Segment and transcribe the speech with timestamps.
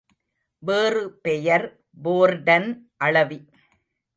[0.63, 1.67] வேறு பெயர்
[2.03, 2.69] போர்டன்
[3.03, 3.39] அளவி.